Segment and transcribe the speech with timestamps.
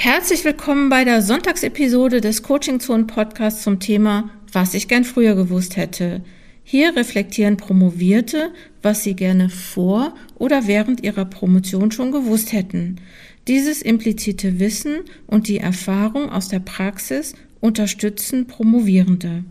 [0.00, 5.34] Herzlich willkommen bei der Sonntagsepisode des Coaching Zone Podcasts zum Thema Was ich gern früher
[5.34, 6.22] gewusst hätte.
[6.62, 13.00] Hier reflektieren Promovierte, was sie gerne vor oder während ihrer Promotion schon gewusst hätten.
[13.48, 19.42] Dieses implizite Wissen und die Erfahrung aus der Praxis unterstützen Promovierende.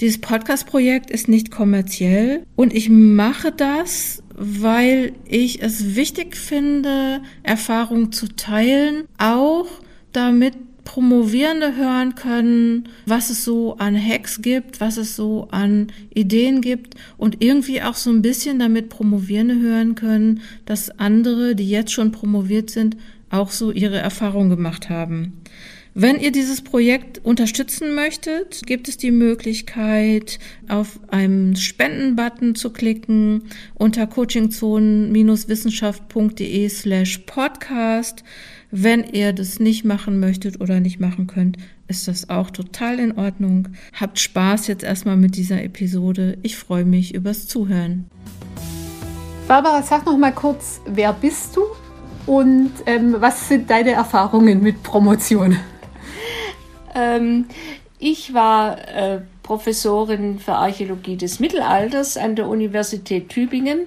[0.00, 8.12] Dieses Podcast-Projekt ist nicht kommerziell und ich mache das, weil ich es wichtig finde, Erfahrungen
[8.12, 9.66] zu teilen, auch
[10.12, 10.54] damit
[10.84, 16.94] Promovierende hören können, was es so an Hacks gibt, was es so an Ideen gibt
[17.18, 22.10] und irgendwie auch so ein bisschen damit Promovierende hören können, dass andere, die jetzt schon
[22.10, 22.96] promoviert sind,
[23.28, 25.34] auch so ihre Erfahrungen gemacht haben.
[26.00, 33.48] Wenn ihr dieses Projekt unterstützen möchtet, gibt es die Möglichkeit, auf einen Spenden-Button zu klicken
[33.74, 38.22] unter coachingzonen-wissenschaft.de slash podcast.
[38.70, 41.56] Wenn ihr das nicht machen möchtet oder nicht machen könnt,
[41.88, 43.66] ist das auch total in Ordnung.
[43.92, 46.38] Habt Spaß jetzt erstmal mit dieser Episode.
[46.42, 48.08] Ich freue mich übers Zuhören.
[49.48, 51.62] Barbara, sag noch mal kurz, wer bist du
[52.24, 55.56] und ähm, was sind deine Erfahrungen mit Promotion?
[56.98, 57.46] Ähm,
[57.98, 63.86] ich war äh, Professorin für Archäologie des Mittelalters an der Universität Tübingen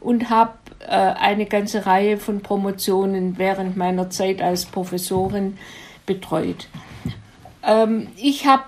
[0.00, 5.58] und habe äh, eine ganze Reihe von Promotionen während meiner Zeit als Professorin
[6.06, 6.68] betreut.
[7.64, 8.64] Ähm, ich habe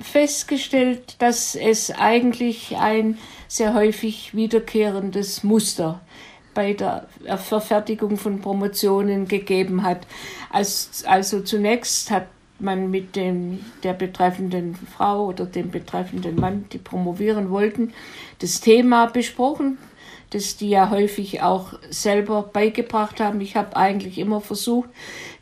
[0.00, 6.00] festgestellt, dass es eigentlich ein sehr häufig wiederkehrendes Muster
[6.54, 10.06] bei der Verfertigung von Promotionen gegeben hat.
[10.50, 12.26] also zunächst hat
[12.60, 17.92] man mit dem, der betreffenden Frau oder dem betreffenden Mann, die promovieren wollten,
[18.40, 19.78] das Thema besprochen,
[20.30, 23.40] das die ja häufig auch selber beigebracht haben.
[23.40, 24.90] Ich habe eigentlich immer versucht,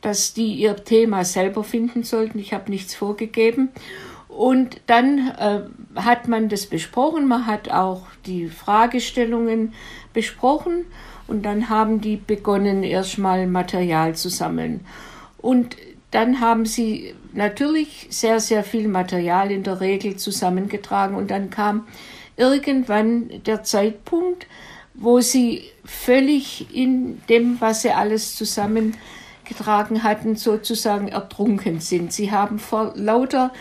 [0.00, 2.38] dass die ihr Thema selber finden sollten.
[2.38, 3.70] Ich habe nichts vorgegeben.
[4.28, 5.60] Und dann äh,
[5.98, 9.72] hat man das besprochen, man hat auch die Fragestellungen
[10.12, 10.84] besprochen
[11.26, 14.84] und dann haben die begonnen, erstmal Material zu sammeln.
[15.38, 15.76] Und
[16.10, 21.86] dann haben sie natürlich sehr, sehr viel Material in der Regel zusammengetragen und dann kam
[22.36, 24.46] irgendwann der Zeitpunkt,
[24.94, 32.12] wo sie völlig in dem, was sie alles zusammengetragen hatten, sozusagen ertrunken sind.
[32.12, 33.52] Sie haben vor lauter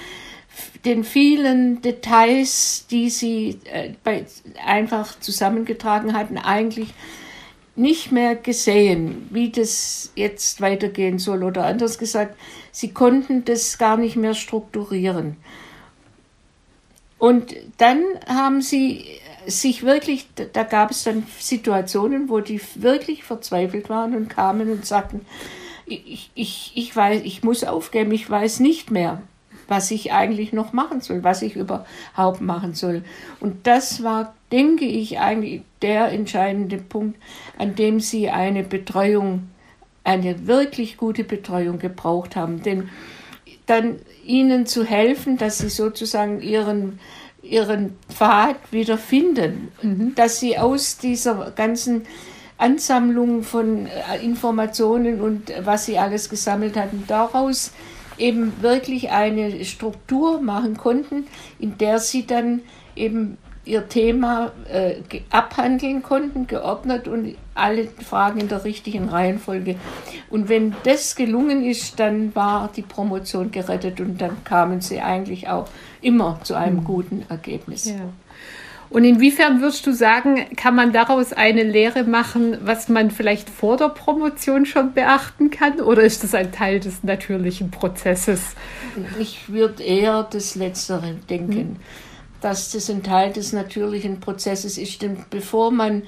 [0.85, 4.25] den vielen Details, die sie äh, bei,
[4.65, 6.93] einfach zusammengetragen hatten, eigentlich
[7.75, 11.43] nicht mehr gesehen, wie das jetzt weitergehen soll.
[11.43, 12.37] Oder anders gesagt,
[12.71, 15.37] sie konnten das gar nicht mehr strukturieren.
[17.17, 19.05] Und dann haben sie
[19.47, 24.85] sich wirklich, da gab es dann Situationen, wo die wirklich verzweifelt waren und kamen und
[24.85, 25.25] sagten,
[25.85, 29.21] ich, ich, ich weiß, ich muss aufgeben, ich weiß nicht mehr,
[29.67, 33.03] was ich eigentlich noch machen soll, was ich überhaupt machen soll.
[33.39, 37.19] Und das war denke ich, eigentlich der entscheidende Punkt,
[37.57, 39.49] an dem Sie eine Betreuung,
[40.05, 42.63] eine wirklich gute Betreuung gebraucht haben.
[42.63, 42.89] Denn
[43.65, 46.99] dann Ihnen zu helfen, dass Sie sozusagen Ihren,
[47.41, 50.15] Ihren Pfad wieder finden, mhm.
[50.15, 52.03] dass Sie aus dieser ganzen
[52.57, 57.71] Ansammlung von äh, Informationen und was Sie alles gesammelt hatten, daraus
[58.17, 61.27] eben wirklich eine Struktur machen konnten,
[61.59, 62.61] in der Sie dann
[62.95, 64.95] eben ihr Thema äh,
[65.31, 69.75] abhandeln konnten, geordnet und alle Fragen in der richtigen Reihenfolge.
[70.29, 75.49] Und wenn das gelungen ist, dann war die Promotion gerettet und dann kamen sie eigentlich
[75.49, 75.67] auch
[76.01, 76.83] immer zu einem mhm.
[76.83, 77.85] guten Ergebnis.
[77.85, 77.95] Ja.
[78.89, 83.77] Und inwiefern würdest du sagen, kann man daraus eine Lehre machen, was man vielleicht vor
[83.77, 85.81] der Promotion schon beachten kann?
[85.81, 88.55] Oder ist das ein Teil des natürlichen Prozesses?
[89.19, 91.57] Ich würde eher das Letztere denken.
[91.57, 91.75] Hm
[92.45, 95.01] dass das ein Teil des natürlichen Prozesses ist.
[95.01, 96.03] Denn bevor man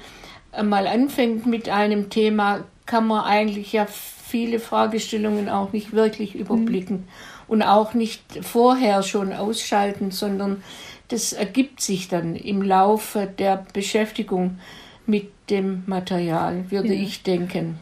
[0.62, 6.40] mal anfängt mit einem Thema, kann man eigentlich ja viele Fragestellungen auch nicht wirklich mhm.
[6.40, 7.04] überblicken mhm.
[7.48, 10.62] und auch nicht vorher schon ausschalten, sondern
[11.08, 14.58] das ergibt sich dann im Laufe der Beschäftigung
[15.06, 17.02] mit dem Material, würde ja.
[17.02, 17.78] ich denken.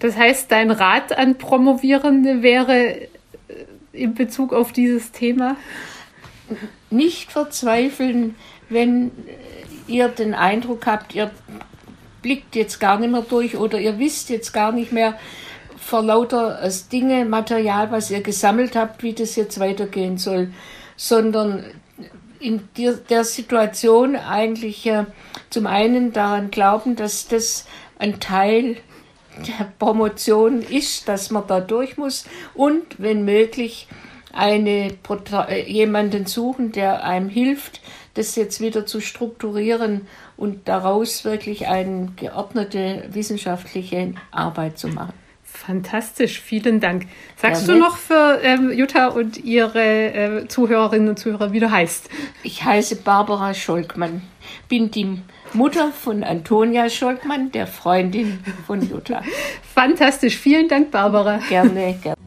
[0.00, 3.08] Das heißt, dein Rat an Promovierende wäre äh,
[3.92, 5.56] in Bezug auf dieses Thema?
[6.90, 8.34] nicht verzweifeln,
[8.68, 9.10] wenn
[9.86, 11.30] ihr den Eindruck habt, ihr
[12.22, 15.18] blickt jetzt gar nicht mehr durch oder ihr wisst jetzt gar nicht mehr
[15.76, 20.52] vor lauter äh, Dinge, Material, was ihr gesammelt habt, wie das jetzt weitergehen soll,
[20.96, 21.64] sondern
[22.44, 22.68] in
[23.08, 25.06] der Situation eigentlich äh,
[25.48, 27.66] zum einen daran glauben, dass das
[27.98, 28.76] ein Teil
[29.38, 33.88] der Promotion ist, dass man da durch muss und wenn möglich
[34.32, 34.92] eine,
[35.48, 37.80] äh, jemanden suchen, der einem hilft,
[38.14, 40.06] das jetzt wieder zu strukturieren
[40.36, 45.23] und daraus wirklich eine geordnete wissenschaftliche Arbeit zu machen.
[45.66, 47.06] Fantastisch, vielen Dank.
[47.36, 51.70] Sagst ja, du noch für ähm, Jutta und ihre äh, Zuhörerinnen und Zuhörer, wie du
[51.70, 52.10] heißt?
[52.42, 54.20] Ich heiße Barbara Scholkmann,
[54.68, 55.22] bin die
[55.54, 59.22] Mutter von Antonia Scholkmann, der Freundin von Jutta.
[59.74, 61.38] Fantastisch, vielen Dank, Barbara.
[61.48, 62.18] Gerne, gerne.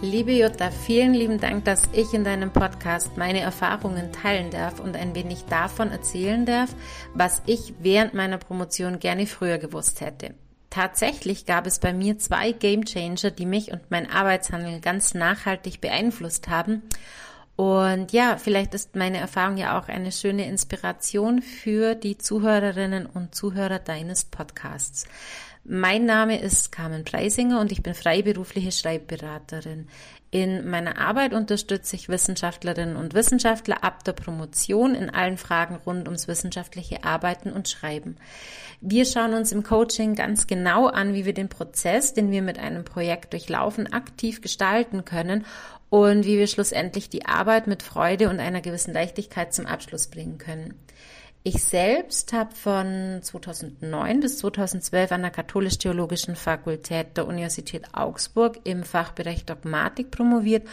[0.00, 4.96] Liebe Jutta, vielen lieben Dank, dass ich in deinem Podcast meine Erfahrungen teilen darf und
[4.96, 6.70] ein wenig davon erzählen darf,
[7.14, 10.34] was ich während meiner Promotion gerne früher gewusst hätte.
[10.78, 15.80] Tatsächlich gab es bei mir zwei Game Changer, die mich und mein Arbeitshandeln ganz nachhaltig
[15.80, 16.84] beeinflusst haben.
[17.56, 23.34] Und ja, vielleicht ist meine Erfahrung ja auch eine schöne Inspiration für die Zuhörerinnen und
[23.34, 25.06] Zuhörer deines Podcasts.
[25.70, 29.86] Mein Name ist Carmen Preisinger und ich bin freiberufliche Schreibberaterin.
[30.30, 36.08] In meiner Arbeit unterstütze ich Wissenschaftlerinnen und Wissenschaftler ab der Promotion in allen Fragen rund
[36.08, 38.16] ums wissenschaftliche Arbeiten und Schreiben.
[38.80, 42.58] Wir schauen uns im Coaching ganz genau an, wie wir den Prozess, den wir mit
[42.58, 45.44] einem Projekt durchlaufen, aktiv gestalten können
[45.90, 50.38] und wie wir schlussendlich die Arbeit mit Freude und einer gewissen Leichtigkeit zum Abschluss bringen
[50.38, 50.78] können.
[51.50, 58.82] Ich selbst habe von 2009 bis 2012 an der Katholisch-Theologischen Fakultät der Universität Augsburg im
[58.82, 60.68] Fachbereich Dogmatik promoviert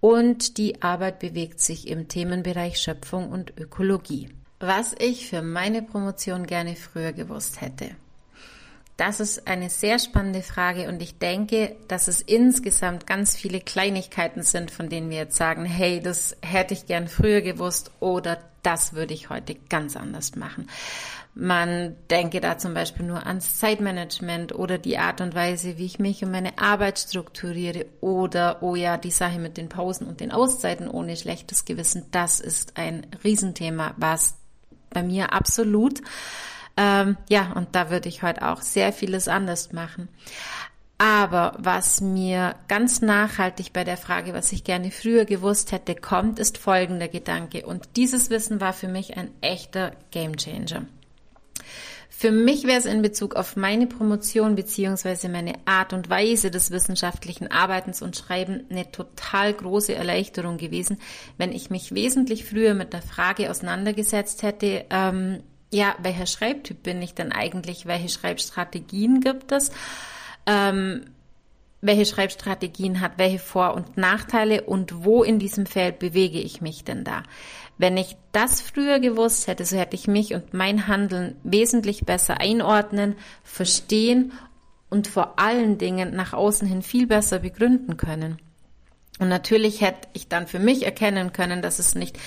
[0.00, 4.28] und die Arbeit bewegt sich im Themenbereich Schöpfung und Ökologie.
[4.58, 7.90] Was ich für meine Promotion gerne früher gewusst hätte.
[8.98, 14.42] Das ist eine sehr spannende Frage und ich denke, dass es insgesamt ganz viele Kleinigkeiten
[14.42, 18.94] sind, von denen wir jetzt sagen, hey, das hätte ich gern früher gewusst oder das
[18.94, 20.68] würde ich heute ganz anders machen.
[21.32, 26.00] Man denke da zum Beispiel nur ans Zeitmanagement oder die Art und Weise, wie ich
[26.00, 30.32] mich und meine Arbeit strukturiere oder, oh ja, die Sache mit den Pausen und den
[30.32, 32.06] Auszeiten ohne schlechtes Gewissen.
[32.10, 34.34] Das ist ein Riesenthema, was
[34.90, 36.02] bei mir absolut
[36.78, 40.08] ähm, ja, und da würde ich heute auch sehr vieles anders machen.
[40.96, 46.38] Aber was mir ganz nachhaltig bei der Frage, was ich gerne früher gewusst hätte, kommt,
[46.38, 47.66] ist folgender Gedanke.
[47.66, 50.86] Und dieses Wissen war für mich ein echter Gamechanger.
[52.08, 56.70] Für mich wäre es in Bezug auf meine Promotion beziehungsweise meine Art und Weise des
[56.70, 60.98] wissenschaftlichen Arbeitens und Schreiben eine total große Erleichterung gewesen,
[61.38, 67.02] wenn ich mich wesentlich früher mit der Frage auseinandergesetzt hätte, ähm, ja, welcher Schreibtyp bin
[67.02, 67.86] ich denn eigentlich?
[67.86, 69.70] Welche Schreibstrategien gibt es?
[70.46, 71.04] Ähm,
[71.80, 76.84] welche Schreibstrategien hat welche Vor- und Nachteile und wo in diesem Feld bewege ich mich
[76.84, 77.22] denn da?
[77.76, 82.40] Wenn ich das früher gewusst hätte, so hätte ich mich und mein Handeln wesentlich besser
[82.40, 84.32] einordnen, verstehen
[84.90, 88.38] und vor allen Dingen nach außen hin viel besser begründen können.
[89.20, 92.18] Und natürlich hätte ich dann für mich erkennen können, dass es nicht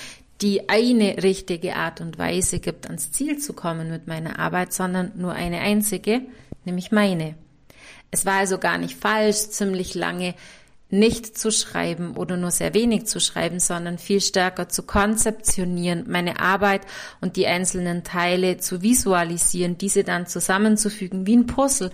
[0.42, 5.12] die eine richtige Art und Weise gibt, ans Ziel zu kommen mit meiner Arbeit, sondern
[5.14, 6.22] nur eine einzige,
[6.64, 7.36] nämlich meine.
[8.10, 10.34] Es war also gar nicht falsch, ziemlich lange
[10.90, 16.38] nicht zu schreiben oder nur sehr wenig zu schreiben, sondern viel stärker zu konzeptionieren, meine
[16.40, 16.82] Arbeit
[17.22, 21.90] und die einzelnen Teile zu visualisieren, diese dann zusammenzufügen wie ein Puzzle.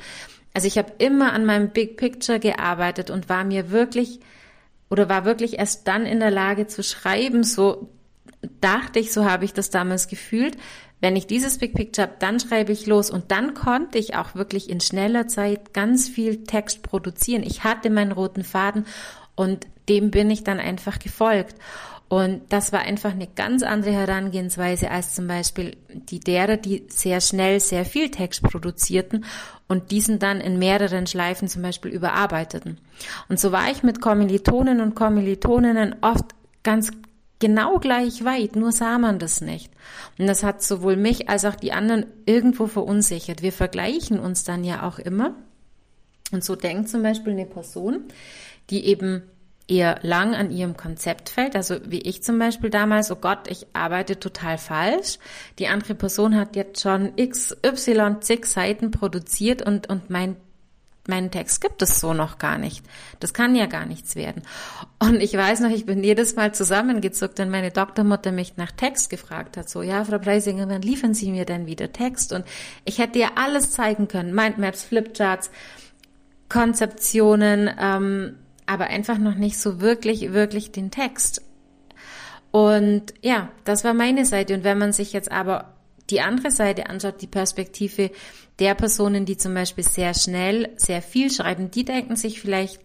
[0.53, 4.19] Also ich habe immer an meinem Big Picture gearbeitet und war mir wirklich
[4.91, 7.91] oder war wirklich erst dann in der Lage zu schreiben, so
[8.61, 10.57] dachte ich, so habe ich das damals gefühlt,
[11.01, 14.35] wenn ich dieses Big Picture habe, dann schreibe ich los und dann konnte ich auch
[14.35, 17.45] wirklich in schneller Zeit ganz viel Text produzieren.
[17.45, 18.85] Ich hatte meinen roten Faden
[19.37, 21.55] und dem bin ich dann einfach gefolgt.
[22.09, 27.21] Und das war einfach eine ganz andere Herangehensweise als zum Beispiel die derer, die sehr
[27.21, 29.27] schnell sehr viel Text produzierten
[29.69, 32.79] und diesen dann in mehreren Schleifen zum Beispiel überarbeiteten.
[33.29, 36.25] Und so war ich mit Kommilitonen und Kommilitoninnen oft
[36.63, 36.91] ganz
[37.39, 39.73] genau gleich weit, nur sah man das nicht.
[40.19, 43.43] Und das hat sowohl mich als auch die anderen irgendwo verunsichert.
[43.43, 45.35] Wir vergleichen uns dann ja auch immer.
[46.33, 48.05] Und so denkt zum Beispiel eine Person,
[48.71, 49.23] die eben
[49.67, 53.67] eher lang an ihrem Konzept fällt, also wie ich zum Beispiel damals, oh Gott, ich
[53.75, 55.19] arbeite total falsch.
[55.59, 60.39] Die andere Person hat jetzt schon x, y, zig Seiten produziert und, und meint,
[61.09, 62.85] meinen Text gibt es so noch gar nicht.
[63.21, 64.43] Das kann ja gar nichts werden.
[64.99, 69.11] Und ich weiß noch, ich bin jedes Mal zusammengezuckt, wenn meine Doktormutter mich nach Text
[69.11, 69.69] gefragt hat.
[69.69, 72.33] So, ja, Frau Preisinger, wann liefern Sie mir denn wieder Text?
[72.33, 72.45] Und
[72.85, 74.35] ich hätte ihr alles zeigen können.
[74.35, 75.51] Mindmaps, Flipcharts,
[76.49, 78.37] Konzeptionen, ähm,
[78.67, 81.43] aber einfach noch nicht so wirklich, wirklich den Text.
[82.51, 84.55] Und ja, das war meine Seite.
[84.55, 85.75] Und wenn man sich jetzt aber
[86.11, 88.11] die andere Seite anschaut, die Perspektive
[88.59, 92.81] der Personen, die zum Beispiel sehr schnell, sehr viel schreiben, die denken sich vielleicht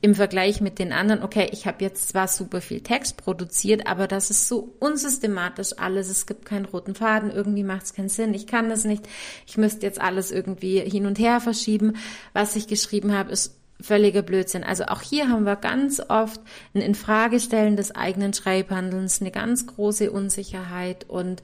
[0.00, 4.06] im Vergleich mit den anderen, okay, ich habe jetzt zwar super viel Text produziert, aber
[4.06, 8.34] das ist so unsystematisch alles, es gibt keinen roten Faden, irgendwie macht es keinen Sinn,
[8.34, 9.08] ich kann das nicht,
[9.46, 11.94] ich müsste jetzt alles irgendwie hin und her verschieben.
[12.32, 14.64] Was ich geschrieben habe, ist völliger Blödsinn.
[14.64, 16.40] Also auch hier haben wir ganz oft
[16.74, 21.04] ein Infragestellen des eigenen Schreibhandelns, eine ganz große Unsicherheit.
[21.08, 21.42] Und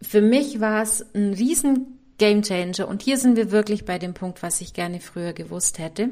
[0.00, 4.42] für mich war es ein riesen Gamechanger und hier sind wir wirklich bei dem Punkt,
[4.42, 6.10] was ich gerne früher gewusst hätte,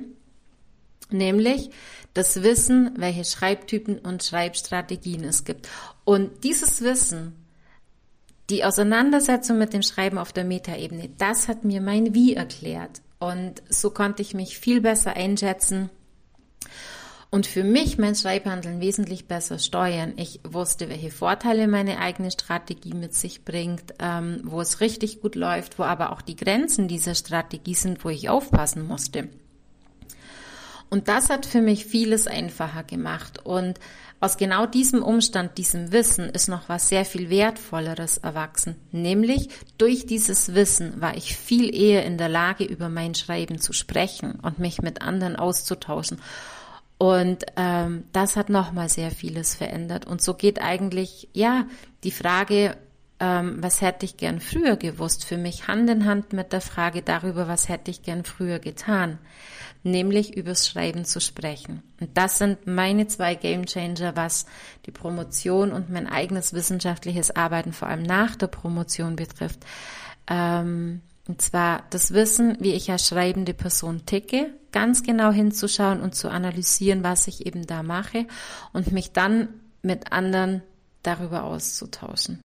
[1.10, 1.70] nämlich
[2.14, 5.68] das Wissen, welche Schreibtypen und Schreibstrategien es gibt.
[6.04, 7.34] Und dieses Wissen,
[8.48, 13.02] die Auseinandersetzung mit dem Schreiben auf der Metaebene, das hat mir mein Wie erklärt.
[13.18, 15.90] Und so konnte ich mich viel besser einschätzen
[17.30, 20.14] und für mich mein Schreibhandeln wesentlich besser steuern.
[20.16, 25.34] Ich wusste, welche Vorteile meine eigene Strategie mit sich bringt, ähm, wo es richtig gut
[25.34, 29.28] läuft, wo aber auch die Grenzen dieser Strategie sind, wo ich aufpassen musste.
[30.88, 33.44] Und das hat für mich vieles einfacher gemacht.
[33.44, 33.80] Und
[34.20, 38.76] aus genau diesem Umstand, diesem Wissen ist noch was sehr viel Wertvolleres erwachsen.
[38.92, 43.72] Nämlich durch dieses Wissen war ich viel eher in der Lage, über mein Schreiben zu
[43.72, 46.18] sprechen und mich mit anderen auszutauschen.
[46.98, 50.06] Und ähm, das hat nochmal sehr vieles verändert.
[50.06, 51.66] Und so geht eigentlich, ja,
[52.04, 52.76] die Frage,
[53.20, 57.02] ähm, was hätte ich gern früher gewusst, für mich Hand in Hand mit der Frage
[57.02, 59.18] darüber, was hätte ich gern früher getan,
[59.82, 61.82] nämlich übers Schreiben zu sprechen.
[62.00, 64.46] Und das sind meine zwei Gamechanger, was
[64.86, 69.60] die Promotion und mein eigenes wissenschaftliches Arbeiten, vor allem nach der Promotion betrifft.
[70.28, 76.14] Ähm, und zwar das Wissen, wie ich als schreibende Person ticke, ganz genau hinzuschauen und
[76.14, 78.26] zu analysieren, was ich eben da mache
[78.72, 79.48] und mich dann
[79.82, 80.62] mit anderen
[81.02, 82.40] darüber auszutauschen.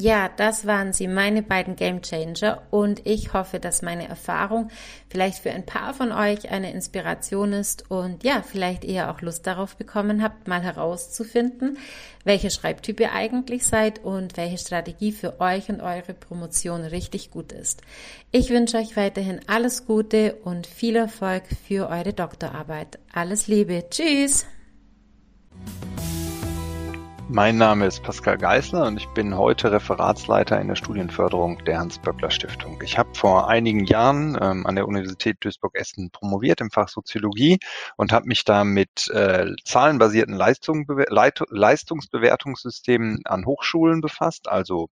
[0.00, 2.62] Ja, das waren sie, meine beiden Game Changer.
[2.70, 4.70] Und ich hoffe, dass meine Erfahrung
[5.10, 9.44] vielleicht für ein paar von euch eine Inspiration ist und ja, vielleicht eher auch Lust
[9.48, 11.78] darauf bekommen habt, mal herauszufinden,
[12.22, 17.50] welche Schreibtyp ihr eigentlich seid und welche Strategie für euch und eure Promotion richtig gut
[17.50, 17.82] ist.
[18.30, 23.00] Ich wünsche euch weiterhin alles Gute und viel Erfolg für eure Doktorarbeit.
[23.12, 23.84] Alles Liebe.
[23.90, 24.46] Tschüss.
[27.30, 32.80] Mein Name ist Pascal Geisler und ich bin heute Referatsleiter in der Studienförderung der Hans-Böckler-Stiftung.
[32.82, 37.58] Ich habe vor einigen Jahren ähm, an der Universität Duisburg-Essen promoviert im Fach Soziologie
[37.98, 44.88] und habe mich da mit äh, zahlenbasierten Leistungsbewertungssystemen an Hochschulen befasst, also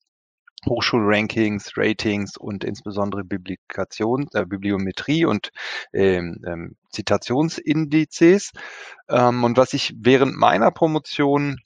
[0.67, 5.53] Hochschulrankings, Ratings und insbesondere Biblifikation, äh, Bibliometrie und
[5.93, 8.51] ähm, ähm, Zitationsindizes.
[9.09, 11.61] Ähm, und was ich während meiner Promotion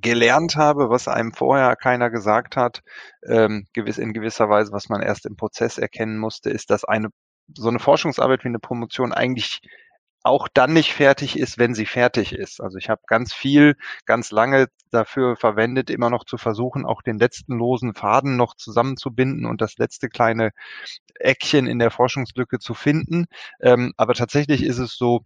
[0.00, 2.82] gelernt habe, was einem vorher keiner gesagt hat,
[3.26, 7.08] ähm, gewiss, in gewisser Weise, was man erst im Prozess erkennen musste, ist, dass eine
[7.56, 9.60] so eine Forschungsarbeit wie eine Promotion eigentlich
[10.24, 12.60] auch dann nicht fertig ist, wenn sie fertig ist.
[12.60, 17.18] Also ich habe ganz viel, ganz lange dafür verwendet, immer noch zu versuchen, auch den
[17.18, 20.50] letzten losen Faden noch zusammenzubinden und das letzte kleine
[21.16, 23.26] Eckchen in der Forschungslücke zu finden.
[23.60, 25.24] Ähm, aber tatsächlich ist es so,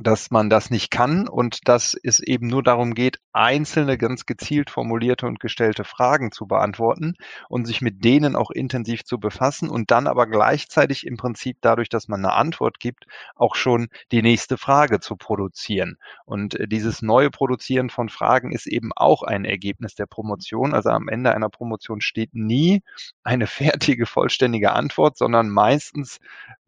[0.00, 4.70] dass man das nicht kann und dass es eben nur darum geht, einzelne ganz gezielt
[4.70, 7.14] formulierte und gestellte Fragen zu beantworten
[7.48, 11.90] und sich mit denen auch intensiv zu befassen und dann aber gleichzeitig im Prinzip dadurch,
[11.90, 15.98] dass man eine Antwort gibt, auch schon die nächste Frage zu produzieren.
[16.24, 20.72] Und äh, dieses neue Produzieren von Fragen ist eben auch ein Ergebnis der Promotion.
[20.72, 22.82] Also am Ende einer Promotion steht nie
[23.24, 26.18] eine fertige, vollständige Antwort, sondern meistens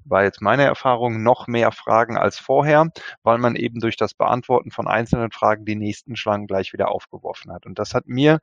[0.04, 2.90] war jetzt meine Erfahrung, noch mehr Fragen als vorher,
[3.22, 7.52] weil man eben durch das Beantworten von einzelnen Fragen die nächsten Schlangen gleich wieder aufgeworfen
[7.52, 7.66] hat.
[7.66, 8.40] Und das hat mir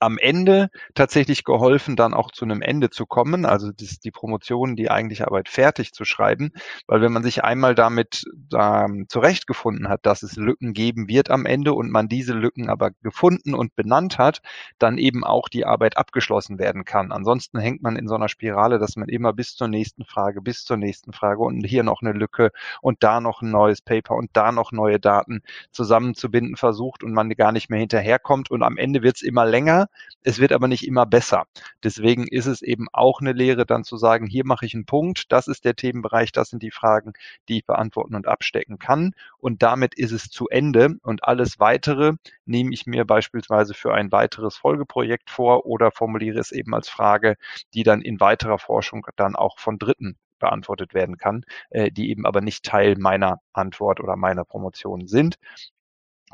[0.00, 4.76] am Ende tatsächlich geholfen, dann auch zu einem Ende zu kommen, also das, die Promotion,
[4.76, 6.52] die eigentliche Arbeit fertig zu schreiben,
[6.86, 8.24] weil wenn man sich einmal damit
[8.54, 12.90] ähm, zurechtgefunden hat, dass es Lücken geben wird am Ende und man diese Lücken aber
[13.02, 14.40] gefunden und benannt hat,
[14.78, 17.12] dann eben auch die Arbeit abgeschlossen werden kann.
[17.12, 20.64] Ansonsten hängt man in so einer Spirale, dass man immer bis zur nächsten Frage, bis
[20.64, 22.50] zur nächsten Frage und hier noch eine Lücke
[22.80, 27.28] und da noch ein neues Paper und da noch neue Daten zusammenzubinden versucht und man
[27.30, 29.87] gar nicht mehr hinterherkommt und am Ende wird es immer länger
[30.22, 31.46] es wird aber nicht immer besser.
[31.82, 35.32] Deswegen ist es eben auch eine Lehre, dann zu sagen, hier mache ich einen Punkt,
[35.32, 37.12] das ist der Themenbereich, das sind die Fragen,
[37.48, 39.14] die ich beantworten und abstecken kann.
[39.38, 40.96] Und damit ist es zu Ende.
[41.02, 42.14] Und alles weitere
[42.44, 47.36] nehme ich mir beispielsweise für ein weiteres Folgeprojekt vor oder formuliere es eben als Frage,
[47.74, 52.26] die dann in weiterer Forschung dann auch von Dritten beantwortet werden kann, äh, die eben
[52.26, 55.38] aber nicht Teil meiner Antwort oder meiner Promotion sind.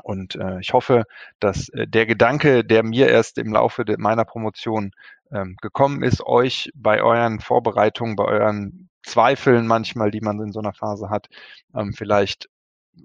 [0.03, 1.03] Und äh, ich hoffe,
[1.39, 4.91] dass äh, der Gedanke, der mir erst im Laufe meiner Promotion
[5.31, 10.59] ähm, gekommen ist, euch bei euren Vorbereitungen, bei euren Zweifeln manchmal, die man in so
[10.59, 11.27] einer Phase hat,
[11.75, 12.49] ähm, vielleicht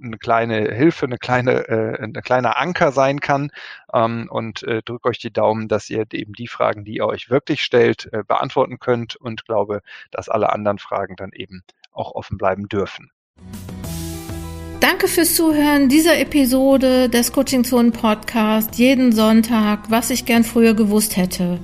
[0.02, 3.50] eine kleine Hilfe, eine kleine, äh, ein kleiner Anker sein kann.
[3.92, 7.30] Ähm, und äh, drückt euch die Daumen, dass ihr eben die Fragen, die ihr euch
[7.30, 12.38] wirklich stellt, äh, beantworten könnt und glaube, dass alle anderen Fragen dann eben auch offen
[12.38, 13.11] bleiben dürfen.
[14.90, 20.75] Danke fürs Zuhören dieser Episode des Coaching Zone Podcast jeden Sonntag, was ich gern früher
[20.75, 21.61] gewusst hätte.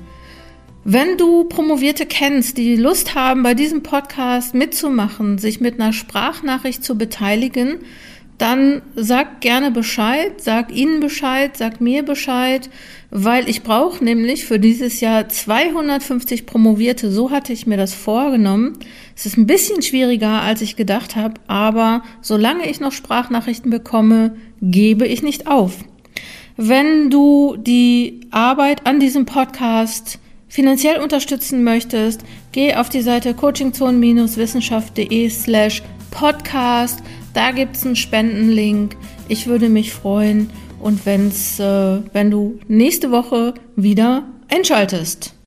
[0.85, 6.85] Wenn du Promovierte kennst, die Lust haben, bei diesem Podcast mitzumachen, sich mit einer Sprachnachricht
[6.85, 7.81] zu beteiligen,
[8.39, 12.69] dann sag gerne Bescheid, sag ihnen Bescheid, sag mir Bescheid,
[13.11, 17.11] weil ich brauche nämlich für dieses Jahr 250 Promovierte.
[17.11, 18.79] So hatte ich mir das vorgenommen.
[19.15, 24.37] Es ist ein bisschen schwieriger, als ich gedacht habe, aber solange ich noch Sprachnachrichten bekomme,
[24.61, 25.79] gebe ich nicht auf.
[26.59, 35.29] Wenn du die Arbeit an diesem Podcast finanziell unterstützen möchtest, geh auf die Seite coachingzone-wissenschaft.de
[35.29, 37.03] slash podcast.
[37.37, 38.97] Da gibt's einen Spendenlink.
[39.29, 40.49] Ich würde mich freuen
[40.81, 45.35] und wenn's, äh, wenn du nächste Woche wieder einschaltest.